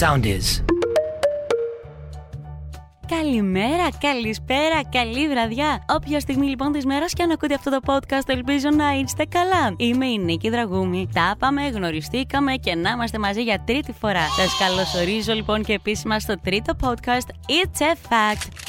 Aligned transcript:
sound 0.00 0.24
is. 0.24 0.64
Καλημέρα, 3.08 3.88
καλησπέρα, 4.00 4.80
καλή 4.90 5.28
βραδιά. 5.28 5.84
Όποια 5.88 6.20
στιγμή 6.20 6.46
λοιπόν 6.46 6.72
της 6.72 6.84
μέρας 6.84 7.12
και 7.12 7.22
αν 7.22 7.30
ακούτε 7.30 7.54
αυτό 7.54 7.70
το 7.70 7.78
podcast, 7.86 8.28
ελπίζω 8.28 8.68
να 8.70 8.92
είστε 8.92 9.24
καλά. 9.24 9.74
Είμαι 9.76 10.06
η 10.06 10.18
Νίκη 10.18 10.50
Δραγούμη. 10.50 11.08
Τα 11.12 11.36
πάμε, 11.38 11.68
γνωριστήκαμε 11.68 12.52
και 12.54 12.74
να 12.74 12.90
είμαστε 12.90 13.18
μαζί 13.18 13.42
για 13.42 13.62
τρίτη 13.66 13.92
φορά. 13.92 14.26
Σας 14.36 14.58
καλωσορίζω 14.58 15.32
λοιπόν 15.32 15.64
και 15.64 15.72
επίσημα 15.72 16.18
στο 16.18 16.34
τρίτο 16.42 16.72
podcast 16.82 17.28
It's 17.48 17.80
a 17.80 17.94
Fact. 18.08 18.67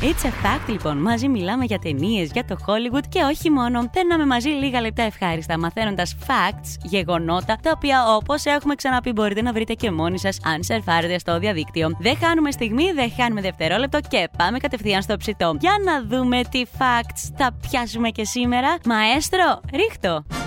It's 0.00 0.24
a 0.24 0.28
fact 0.28 0.68
λοιπόν. 0.68 0.96
Μαζί 0.96 1.28
μιλάμε 1.28 1.64
για 1.64 1.78
ταινίες, 1.78 2.30
για 2.32 2.44
το 2.44 2.56
Hollywood 2.66 3.02
και 3.08 3.22
όχι 3.22 3.50
μόνο. 3.50 3.90
Παίρναμε 3.92 4.26
μαζί 4.26 4.48
λίγα 4.48 4.80
λεπτά 4.80 5.02
ευχάριστα 5.02 5.58
μαθαίνοντας 5.58 6.16
facts, 6.26 6.78
γεγονότα, 6.82 7.58
τα 7.62 7.72
οποία 7.74 8.14
όπως 8.14 8.44
έχουμε 8.44 8.74
ξαναπεί 8.74 9.12
μπορείτε 9.12 9.42
να 9.42 9.52
βρείτε 9.52 9.74
και 9.74 9.90
μόνοι 9.90 10.18
σας 10.18 10.38
αν 10.44 10.62
σερφάρετε 10.62 11.18
στο 11.18 11.38
διαδίκτυο. 11.38 11.96
Δεν 11.98 12.16
χάνουμε 12.16 12.50
στιγμή, 12.50 12.92
δεν 12.92 13.12
χάνουμε 13.16 13.40
δευτερόλεπτο 13.40 14.00
και 14.08 14.28
πάμε 14.36 14.58
κατευθείαν 14.58 15.02
στο 15.02 15.16
ψητό. 15.16 15.56
Για 15.60 15.74
να 15.84 16.04
δούμε 16.04 16.40
τι 16.50 16.62
facts 16.78 17.32
θα 17.36 17.56
πιάσουμε 17.68 18.08
και 18.10 18.24
σήμερα. 18.24 18.76
Μαέστρο, 18.84 19.60
ρίχτω! 19.72 20.43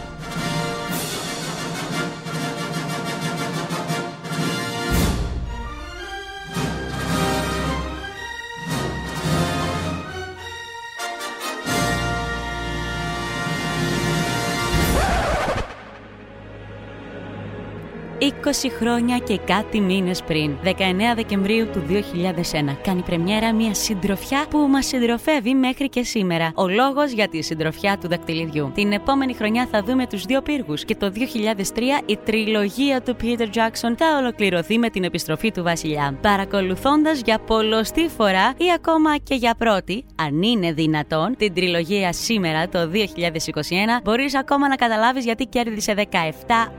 20 18.20 18.26
χρόνια 18.80 19.17
και 19.17 19.38
κάτι 19.38 19.80
μήνες 19.80 20.23
πριν, 20.23 20.57
19 20.63 20.70
Δεκεμβρίου 21.16 21.67
του 21.70 21.84
2001, 21.88 22.77
κάνει 22.84 23.01
πρεμιέρα 23.01 23.54
μια 23.54 23.73
συντροφιά 23.73 24.46
που 24.49 24.57
μας 24.57 24.85
συντροφεύει 24.85 25.54
μέχρι 25.54 25.90
και 25.90 26.04
σήμερα. 26.04 26.51
Ο 26.55 26.68
λόγος 26.68 27.12
για 27.12 27.27
τη 27.27 27.41
συντροφιά 27.41 27.98
του 28.01 28.07
δακτυλιδιού. 28.07 28.71
Την 28.76 28.91
επόμενη 28.91 29.34
χρονιά 29.34 29.68
θα 29.71 29.84
δούμε 29.84 30.07
τους 30.07 30.23
δύο 30.23 30.41
πύργους 30.41 30.85
και 30.85 30.95
το 30.95 31.12
2003 31.12 31.82
η 32.05 32.18
τριλογία 32.26 33.01
του 33.01 33.15
Peter 33.21 33.45
Jackson 33.45 33.93
θα 33.98 34.18
ολοκληρωθεί 34.20 34.77
με 34.77 34.90
την 34.90 35.04
επιστροφή 35.04 35.51
του 35.51 35.63
Βασιλιά. 35.63 36.18
Παρακολουθώντας 36.21 37.21
για 37.26 37.40
πολλωστή 37.40 38.10
φορά 38.18 38.54
ή 38.57 38.65
ακόμα 38.76 39.18
και 39.18 39.35
για 39.35 39.55
πρώτη, 39.57 40.05
αν 40.15 40.41
είναι 40.41 40.73
δυνατόν, 40.73 41.35
την 41.38 41.54
τριλογία 41.54 42.13
σήμερα 42.13 42.70
το 42.70 42.90
2021, 42.93 44.01
μπορείς 44.04 44.35
ακόμα 44.35 44.68
να 44.68 44.76
καταλάβεις 44.76 45.23
γιατί 45.23 45.45
κέρδισε 45.45 45.93
17 45.93 46.04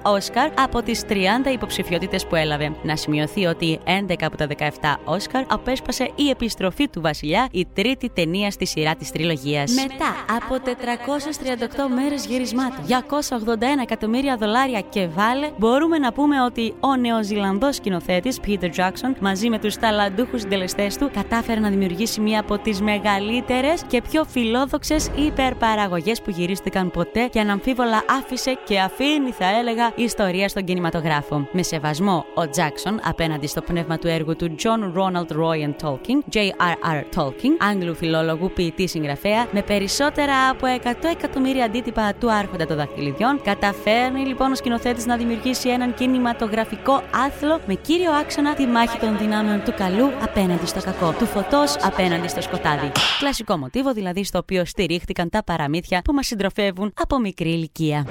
Όσκαρ 0.02 0.50
από 0.60 0.82
τις 0.82 1.02
30 1.08 1.27
30 1.44 1.52
υποψηφιότητες 1.52 2.26
που 2.26 2.34
έλαβε. 2.34 2.72
Να 2.82 2.96
σημειωθεί 2.96 3.46
ότι 3.46 3.78
11 3.84 4.14
από 4.20 4.36
τα 4.36 4.46
17 4.58 4.96
Όσκαρ 5.04 5.44
απέσπασε 5.48 6.10
η 6.14 6.28
επιστροφή 6.28 6.88
του 6.88 7.00
Βασιλιά, 7.00 7.48
η 7.50 7.66
τρίτη 7.74 8.10
ταινία 8.10 8.50
στη 8.50 8.66
σειρά 8.66 8.94
της 8.94 9.10
τριλογίας. 9.10 9.72
Μετά 9.72 10.36
από 10.36 10.58
438 10.58 11.88
μέρες 11.94 12.26
γυρισμάτων, 12.26 12.84
281 12.86 13.82
εκατομμύρια 13.82 14.36
δολάρια 14.36 14.80
και 14.80 15.06
βάλε, 15.06 15.50
μπορούμε 15.58 15.98
να 15.98 16.12
πούμε 16.12 16.42
ότι 16.42 16.74
ο 16.80 16.96
Νεοζηλανδός 16.96 17.76
σκηνοθέτης 17.76 18.40
Peter 18.46 18.70
Jackson 18.76 19.14
μαζί 19.20 19.48
με 19.48 19.58
τους 19.58 19.76
ταλαντούχους 19.76 20.40
συντελεστές 20.40 20.96
του 20.96 21.10
κατάφερε 21.12 21.60
να 21.60 21.68
δημιουργήσει 21.68 22.20
μία 22.20 22.40
από 22.40 22.58
τις 22.58 22.80
μεγαλύτερες 22.80 23.82
και 23.86 24.02
πιο 24.02 24.24
φιλόδοξες 24.24 25.10
υπερπαραγωγές 25.26 26.22
που 26.22 26.30
γυρίστηκαν 26.30 26.90
ποτέ 26.90 27.26
και 27.30 27.40
αναμφίβολα 27.40 28.02
άφησε 28.18 28.58
και 28.64 28.80
αφήνει, 28.80 29.30
θα 29.30 29.58
έλεγα, 29.58 29.92
ιστορία 29.96 30.48
στον 30.48 30.64
κινηματογράφο. 30.64 31.17
Με 31.52 31.62
σεβασμό, 31.62 32.24
ο 32.34 32.48
Τζάξον 32.50 33.00
απέναντι 33.04 33.46
στο 33.46 33.60
πνεύμα 33.60 33.98
του 33.98 34.06
έργου 34.06 34.36
του 34.36 34.54
John 34.58 34.98
Ronald 34.98 35.36
Roy 35.36 35.74
Tolkien, 35.82 36.34
J.R.R. 36.34 37.02
Tolkien, 37.16 37.68
Άγγλου 37.70 37.94
φιλόλογου 37.94 38.50
ποιητή 38.54 38.88
συγγραφέα, 38.88 39.46
με 39.52 39.62
περισσότερα 39.62 40.48
από 40.48 40.66
100 40.84 40.94
εκατομμύρια 41.10 41.64
αντίτυπα 41.64 42.14
του 42.14 42.32
Άρχοντα 42.32 42.66
των 42.66 42.76
Δαχτυλιδιών, 42.76 43.40
καταφέρνει 43.42 44.20
λοιπόν 44.20 44.52
ο 44.52 44.54
σκηνοθέτης 44.54 45.06
να 45.06 45.16
δημιουργήσει 45.16 45.68
έναν 45.68 45.94
κινηματογραφικό 45.94 47.02
άθλο 47.26 47.60
με 47.66 47.74
κύριο 47.74 48.12
άξονα 48.12 48.54
τη 48.54 48.66
μάχη 48.66 48.98
των 48.98 49.18
δυνάμεων 49.18 49.62
του 49.64 49.74
καλού 49.76 50.10
απέναντι 50.22 50.66
στο 50.66 50.80
κακό, 50.80 51.14
του 51.18 51.26
φωτός 51.26 51.76
απέναντι 51.82 52.28
στο 52.28 52.40
σκοτάδι. 52.40 52.92
Κλασικό 53.18 53.56
μοτίβο 53.56 53.92
δηλαδή 53.92 54.24
στο 54.24 54.38
οποίο 54.38 54.64
στηρίχτηκαν 54.64 55.30
τα 55.30 55.44
παραμύθια 55.44 56.02
που 56.04 56.12
μας 56.12 56.26
συντροφεύουν 56.26 56.92
από 56.94 57.18
μικρή 57.18 57.50
ηλικία. 57.50 58.06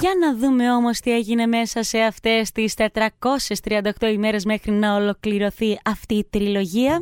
Για 0.00 0.10
να 0.20 0.36
δούμε 0.36 0.72
όμως 0.72 1.00
τι 1.00 1.12
έγινε 1.12 1.46
μέσα 1.46 1.82
σε 1.82 1.98
αυτές 1.98 2.52
τις 2.52 2.74
438 2.74 4.12
ημέρες 4.12 4.44
μέχρι 4.44 4.72
να 4.72 4.94
ολοκληρωθεί 4.94 5.78
αυτή 5.84 6.14
η 6.14 6.26
τριλογία. 6.30 7.00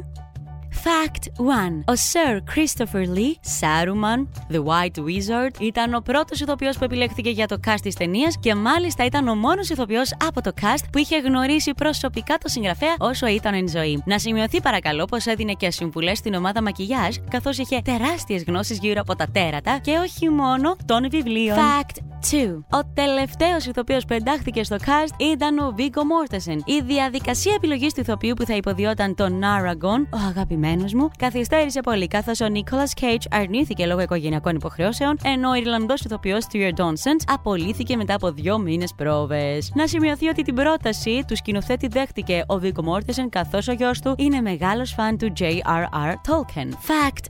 Fact 0.72 1.24
1. 1.36 1.84
Ο 1.86 1.92
Sir 1.92 2.40
Christopher 2.54 3.04
Lee, 3.16 3.34
Saruman, 3.60 4.26
The 4.52 4.62
White 4.64 4.98
Wizard, 4.98 5.60
ήταν 5.60 5.94
ο 5.94 6.00
πρώτος 6.00 6.40
ηθοποιός 6.40 6.78
που 6.78 6.84
επιλέχθηκε 6.84 7.30
για 7.30 7.46
το 7.46 7.56
cast 7.66 7.80
της 7.82 7.94
ταινίας 7.94 8.38
και 8.40 8.54
μάλιστα 8.54 9.04
ήταν 9.04 9.28
ο 9.28 9.34
μόνος 9.34 9.68
ηθοποιός 9.70 10.14
από 10.26 10.40
το 10.42 10.50
cast 10.60 10.84
που 10.92 10.98
είχε 10.98 11.18
γνωρίσει 11.18 11.70
προσωπικά 11.74 12.38
το 12.38 12.48
συγγραφέα 12.48 12.94
όσο 12.98 13.26
ήταν 13.26 13.54
εν 13.54 13.68
ζωή. 13.68 14.02
Να 14.06 14.18
σημειωθεί 14.18 14.60
παρακαλώ 14.60 15.04
πως 15.04 15.26
έδινε 15.26 15.52
και 15.52 15.70
συμβουλές 15.70 16.18
στην 16.18 16.34
ομάδα 16.34 16.62
μακιγιάζ, 16.62 17.16
καθώς 17.30 17.58
είχε 17.58 17.80
τεράστιες 17.84 18.44
γνώσεις 18.44 18.78
γύρω 18.78 19.00
από 19.00 19.16
τα 19.16 19.26
τέρατα 19.32 19.78
και 19.78 19.96
όχι 19.96 20.28
μόνο 20.28 20.76
των 20.86 21.10
βιβλίων. 21.10 21.56
Fact 21.56 21.96
2. 22.30 22.78
Ο 22.78 22.84
τελευταίος 22.94 23.66
ηθοποιός 23.66 24.04
που 24.04 24.12
εντάχθηκε 24.14 24.64
στο 24.64 24.76
cast 24.76 25.20
ήταν 25.20 25.58
ο 25.58 25.74
Viggo 25.78 25.82
Mortensen. 25.82 26.58
Η 26.64 26.80
διαδικασία 26.80 27.52
επιλογής 27.56 27.94
του 27.94 28.00
ηθοποιού 28.00 28.34
που 28.34 28.44
θα 28.44 28.56
υποδιόταν 28.56 29.14
τον 29.14 29.40
Aragorn, 29.42 30.06
ο 30.10 30.16
αγαπημένος 30.28 30.58
μου, 30.94 31.10
καθυστέρησε 31.18 31.80
πολύ 31.80 32.06
καθώς 32.06 32.40
ο 32.40 32.46
Nicolas 32.54 33.02
Cage 33.02 33.24
αρνήθηκε 33.30 33.86
λόγω 33.86 34.00
οικογενειακών 34.00 34.56
υποχρεώσεων, 34.56 35.16
ενώ 35.24 35.50
ο 35.50 35.54
Ιρλανδός 35.54 36.00
ηθοποιός 36.00 36.46
Stuart 36.52 36.80
Donsens 36.80 37.22
απολύθηκε 37.26 37.96
μετά 37.96 38.14
από 38.14 38.32
δύο 38.32 38.58
μήνες 38.58 38.94
πρόβες. 38.96 39.72
Να 39.74 39.86
σημειωθεί 39.86 40.28
ότι 40.28 40.42
την 40.42 40.54
πρόταση 40.54 41.24
του 41.26 41.36
σκηνοθέτη 41.36 41.86
δέχτηκε 41.86 42.44
ο 42.46 42.60
Viggo 42.62 42.82
Mortensen 42.88 43.28
καθώς 43.28 43.68
ο 43.68 43.72
γιος 43.72 44.00
του 44.00 44.14
είναι 44.18 44.40
μεγάλος 44.40 44.92
φαν 44.92 45.18
του 45.18 45.32
J.R.R. 45.38 46.12
Tolkien. 46.12 46.68
Fact 46.68 47.24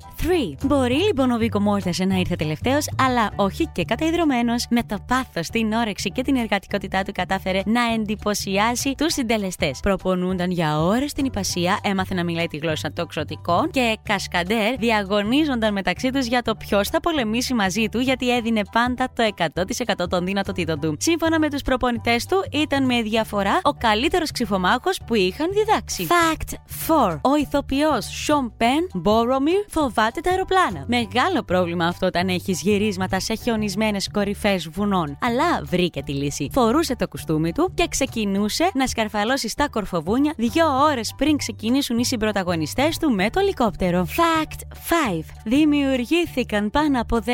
3. 0.53 0.57
Μπορεί 0.65 0.95
λοιπόν 0.95 1.31
ο 1.31 1.37
Viggo 1.41 1.59
Mortensen 1.59 2.07
να 2.07 2.17
ήρθε 2.17 2.37
τελευταίος, 2.37 2.89
αλλά 3.01 3.31
όχι 3.37 3.69
και 3.73 3.85
καταϊδρωμένο 3.85 4.55
με 4.71 4.83
το 4.83 4.97
πάθος, 5.07 5.49
την 5.49 5.73
όρεξη 5.73 6.11
και 6.11 6.23
την 6.23 6.37
εργατικότητά 6.37 7.03
του 7.03 7.13
κατάφερε 7.13 7.63
να 7.65 7.81
εντυπωσιάσει 7.95 8.95
τους 8.99 9.13
συντελεστές. 9.13 9.81
Προπονούνταν 9.81 10.51
για 10.51 10.81
ώρες 10.81 11.13
την 11.13 11.25
υπασία, 11.25 11.79
έμαθε 11.83 12.15
να 12.15 12.25
μιλάει 12.25 12.47
τη 12.47 12.57
γλώσσα 12.57 12.93
των 12.93 13.07
ξωτικών 13.21 13.71
και 13.71 13.99
κασκαντέρ 14.03 14.77
διαγωνίζονταν 14.77 15.73
μεταξύ 15.73 16.11
τους 16.11 16.27
για 16.27 16.43
το 16.43 16.55
ποιος 16.55 16.89
θα 16.89 17.01
πολεμήσει 17.01 17.55
μαζί 17.55 17.89
του 17.89 17.99
γιατί 17.99 18.37
έδινε 18.37 18.63
πάντα 18.73 19.09
το 19.15 19.29
100% 20.03 20.09
των 20.09 20.25
δυνατοτήτων 20.25 20.81
του. 20.81 20.97
Σύμφωνα 20.99 21.39
με 21.39 21.51
τους 21.51 21.63
προπονητές 21.63 22.27
του, 22.27 22.45
ήταν 22.53 22.85
με 22.85 23.03
διαφορά 23.03 23.61
ο 23.63 23.71
καλύτερος 23.71 24.31
ξυφομάχος 24.31 25.01
που 25.07 25.15
είχαν 25.15 25.49
διδάξει. 25.53 26.07
Fact 26.09 26.55
4. 26.89 27.19
Ο 27.23 27.37
ηθοποιός 27.37 28.27
Sean 28.27 28.63
Penn 28.63 29.03
Boromir 29.05 29.65
φοβάται 29.69 30.21
τα 30.21 30.31
αεροπλάνα. 30.31 30.85
Μεγάλο 30.87 31.43
πρόβλημα 31.43 31.87
αυτό 31.87 32.07
όταν 32.07 32.29
έχεις 32.29 32.61
γυρίσματα 32.63 33.21
σε 33.21 33.35
χιονισμένες 33.35 34.09
κορυφές 34.13 34.69
βουνών. 34.69 35.19
Αλλά 35.23 35.63
βρήκε 35.65 36.03
τη 36.03 36.13
λύση. 36.13 36.49
Φορούσε 36.53 36.97
το 36.97 37.09
κουστούμι 37.09 37.53
του 37.53 37.73
και 37.75 37.87
ξεκινούσε 37.89 38.71
να 38.75 38.87
σκαρφαλώσει 38.87 39.49
στα 39.49 39.69
κορφοβούνια 39.69 40.33
δύο 40.37 40.67
ώρες 40.91 41.15
πριν 41.17 41.37
ξεκινήσουν 41.37 41.99
οι 41.99 42.05
συμπροταγωνιστές 42.05 42.99
του 42.99 43.10
με 43.11 43.31
το 43.31 43.41
ελικόπτερο. 43.41 44.07
Fact 44.17 44.61
5. 45.19 45.25
Δημιουργήθηκαν 45.45 46.71
πάνω 46.71 47.01
από 47.01 47.19
19.000 47.27 47.33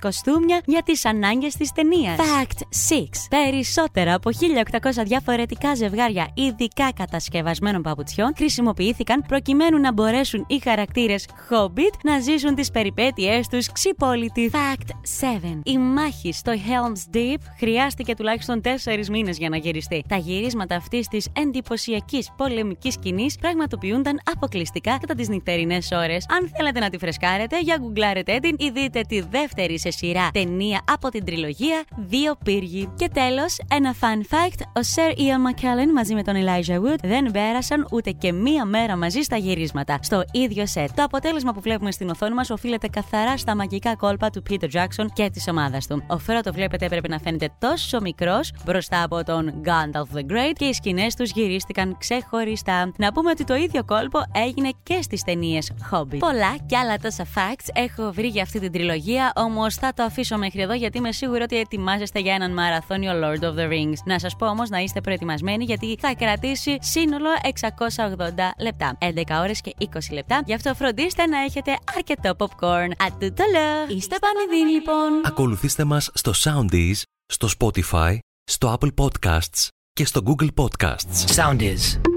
κοστούμια 0.00 0.60
για 0.64 0.82
τις 0.82 1.04
ανάγκες 1.04 1.54
της 1.54 1.72
ταινίας. 1.72 2.16
Fact 2.18 2.58
6. 2.92 3.28
Περισσότερα 3.30 4.14
από 4.14 4.30
1.800 4.30 5.04
διαφορετικά 5.04 5.74
ζευγάρια 5.74 6.28
ειδικά 6.34 6.92
κατασκευασμένων 6.92 7.82
παπουτσιών 7.82 8.32
χρησιμοποιήθηκαν 8.36 9.24
προκειμένου 9.28 9.78
να 9.78 9.92
μπορέσουν 9.92 10.44
οι 10.48 10.60
χαρακτήρες 10.62 11.26
Hobbit 11.50 11.94
να 12.02 12.18
ζήσουν 12.18 12.54
τις 12.54 12.70
περιπέτειές 12.70 13.48
τους 13.48 13.72
ξυπόλοιτοι. 13.72 14.50
Fact 14.52 14.88
7. 15.20 15.60
Η 15.64 15.78
μάχη 15.78 16.32
στο 16.32 16.52
Helm's 16.52 17.16
Deep 17.16 17.40
χρειάστηκε 17.58 18.14
τουλάχιστον 18.14 18.60
4 18.60 19.08
μήνες 19.10 19.38
για 19.38 19.48
να 19.48 19.56
γυριστεί. 19.56 20.04
Τα 20.08 20.16
γυρίσματα 20.16 20.76
αυτής 20.76 21.08
της 21.08 21.28
εντυπωσιακής 21.32 22.30
πολεμικής 22.36 22.94
σκηνής 22.94 23.36
πραγματοποιούνταν 23.36 24.19
αποκλειστικά 24.32 24.98
κατά 24.98 25.14
τις 25.14 25.28
νυχτερινές 25.28 25.90
ώρες. 25.92 26.26
Αν 26.30 26.50
θέλετε 26.56 26.80
να 26.80 26.90
τη 26.90 26.98
φρεσκάρετε, 26.98 27.60
για 27.60 27.76
γκουγκλάρετε 27.80 28.38
την 28.38 28.56
ή 28.58 28.70
δείτε 28.70 29.00
τη 29.08 29.20
δεύτερη 29.20 29.78
σε 29.78 29.90
σειρά 29.90 30.28
ταινία 30.32 30.80
από 30.90 31.08
την 31.08 31.24
τριλογία 31.24 31.82
Δύο 31.96 32.34
Πύργοι. 32.44 32.88
Και 32.96 33.08
τέλος, 33.08 33.58
ένα 33.70 33.94
fun 34.00 34.34
fact: 34.34 34.60
ο 34.66 34.80
Sir 34.94 35.18
Ian 35.18 35.50
McKellen 35.50 35.92
μαζί 35.94 36.14
με 36.14 36.22
τον 36.22 36.34
Elijah 36.36 36.76
Wood 36.76 36.98
δεν 37.02 37.30
πέρασαν 37.30 37.86
ούτε 37.90 38.10
και 38.10 38.32
μία 38.32 38.64
μέρα 38.64 38.96
μαζί 38.96 39.20
στα 39.20 39.36
γυρίσματα. 39.36 39.98
Στο 40.02 40.24
ίδιο 40.32 40.66
σετ. 40.66 40.90
Το 40.94 41.02
αποτέλεσμα 41.02 41.52
που 41.52 41.60
βλέπουμε 41.60 41.90
στην 41.90 42.08
οθόνη 42.10 42.34
μας 42.34 42.50
οφείλεται 42.50 42.88
καθαρά 42.88 43.36
στα 43.36 43.56
μαγικά 43.56 43.96
κόλπα 43.96 44.30
του 44.30 44.42
Peter 44.50 44.68
Jackson 44.72 45.06
και 45.12 45.30
της 45.30 45.48
ομάδας 45.48 45.86
του. 45.86 46.04
Ο 46.06 46.18
Φρότο 46.18 46.52
βλέπετε 46.52 46.84
έπρεπε 46.84 47.08
να 47.08 47.18
φαίνεται 47.18 47.48
τόσο 47.58 48.00
μικρός 48.00 48.52
μπροστά 48.64 49.02
από 49.02 49.24
τον 49.24 49.62
Gandalf 49.64 50.16
the 50.16 50.32
Great 50.32 50.52
και 50.52 50.64
οι 50.64 50.72
σκηνές 50.72 51.14
τους 51.14 51.30
γυρίστηκαν 51.30 51.96
ξεχωριστά. 51.98 52.92
Να 52.96 53.12
πούμε 53.12 53.30
ότι 53.30 53.44
το 53.44 53.54
ίδιο 53.54 53.84
κόλπο 53.84 54.09
έγινε 54.32 54.70
και 54.82 55.02
στις 55.02 55.22
ταινίες 55.22 55.72
Hobby. 55.90 56.18
Πολλά 56.18 56.56
και 56.66 56.76
άλλα 56.76 56.98
τόσα 56.98 57.26
facts 57.34 57.68
έχω 57.72 58.12
βρει 58.12 58.26
για 58.26 58.42
αυτή 58.42 58.60
την 58.60 58.72
τριλογία, 58.72 59.32
όμως 59.34 59.74
θα 59.74 59.92
το 59.94 60.02
αφήσω 60.02 60.38
μέχρι 60.38 60.60
εδώ 60.60 60.74
γιατί 60.74 60.98
είμαι 60.98 61.12
σίγουρη 61.12 61.42
ότι 61.42 61.56
ετοιμάζεστε 61.58 62.18
για 62.20 62.34
έναν 62.34 62.52
μαραθώνιο 62.52 63.12
Lord 63.12 63.44
of 63.44 63.54
the 63.58 63.68
Rings. 63.68 63.98
Να 64.04 64.18
σας 64.18 64.36
πω 64.36 64.46
όμως 64.46 64.68
να 64.68 64.78
είστε 64.78 65.00
προετοιμασμένοι 65.00 65.64
γιατί 65.64 65.96
θα 66.00 66.14
κρατήσει 66.14 66.78
σύνολο 66.80 67.28
680 67.42 68.26
λεπτά. 68.60 68.98
11 69.00 69.40
ώρες 69.42 69.60
και 69.60 69.74
20 69.78 69.84
λεπτά. 70.12 70.42
Γι' 70.46 70.54
αυτό 70.54 70.74
φροντίστε 70.74 71.26
να 71.26 71.38
έχετε 71.38 71.76
αρκετό 71.96 72.34
popcorn. 72.38 72.90
Ατούτο 73.06 73.44
Είστε 73.88 74.16
πανηδίν 74.18 74.68
λοιπόν. 74.72 75.24
Ακολουθήστε 75.24 75.84
μας 75.84 76.10
στο 76.14 76.32
Soundees, 76.36 77.02
στο 77.26 77.48
Spotify, 77.58 78.18
στο 78.44 78.78
Apple 78.80 78.90
Podcasts 79.04 79.68
και 79.92 80.04
στο 80.04 80.22
Google 80.24 80.48
Podcasts. 80.54 81.34
Sound 81.36 81.60
is. 81.60 82.09